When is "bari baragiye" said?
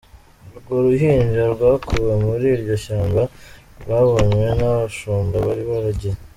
5.47-6.17